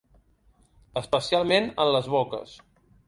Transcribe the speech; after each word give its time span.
Especialment 1.03 1.69
en 1.85 1.93
les 1.97 2.09
boques. 2.15 2.57